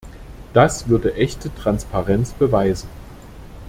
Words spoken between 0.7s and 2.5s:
würde echte Transparenz